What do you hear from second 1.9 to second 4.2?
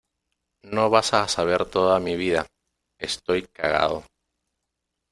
mi vida. estoy cagado